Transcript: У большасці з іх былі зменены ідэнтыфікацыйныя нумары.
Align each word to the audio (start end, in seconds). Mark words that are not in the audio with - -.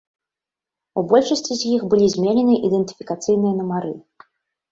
У 1.01 1.01
большасці 1.09 1.53
з 1.59 1.63
іх 1.75 1.81
былі 1.91 2.07
зменены 2.13 2.55
ідэнтыфікацыйныя 2.69 3.53
нумары. 3.59 3.93